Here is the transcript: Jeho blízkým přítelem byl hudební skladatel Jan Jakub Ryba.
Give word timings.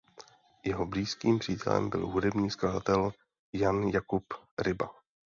Jeho 0.63 0.85
blízkým 0.85 1.39
přítelem 1.39 1.89
byl 1.89 2.07
hudební 2.07 2.51
skladatel 2.51 3.11
Jan 3.53 3.81
Jakub 3.83 4.25
Ryba. 4.59 4.89